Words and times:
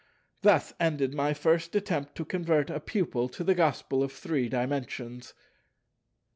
Thus 0.41 0.73
ended 0.79 1.13
my 1.13 1.31
first 1.35 1.75
attempt 1.75 2.15
to 2.15 2.25
convert 2.25 2.71
a 2.71 2.79
pupil 2.79 3.29
to 3.29 3.43
the 3.43 3.53
Gospel 3.53 4.01
of 4.01 4.11
Three 4.11 4.49
Dimensions. 4.49 5.35